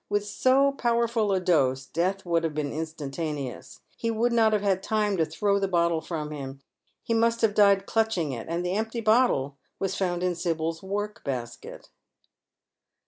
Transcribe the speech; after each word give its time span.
"With 0.09 0.25
so 0.25 0.71
powerful 0.71 1.31
a 1.31 1.39
dose 1.39 1.85
death 1.85 2.25
would 2.25 2.43
have 2.43 2.55
been 2.55 2.71
instantaneous; 2.73 3.81
he 3.95 4.09
would 4.09 4.31
not 4.33 4.51
have 4.51 4.63
had 4.63 4.81
time 4.81 5.15
to 5.17 5.25
throw 5.27 5.59
the 5.59 5.67
bottle 5.67 6.01
from 6.01 6.31
him; 6.31 6.59
ha 7.07 7.13
must 7.13 7.41
have 7.41 7.53
died 7.53 7.85
clutching 7.85 8.31
it. 8.31 8.47
And 8.49 8.65
the 8.65 8.73
empty 8.73 9.01
bottle 9.01 9.57
was 9.77 9.95
found 9.95 10.23
in 10.23 10.33
Sybil's 10.33 10.81
work 10.81 11.23
basket." 11.23 11.89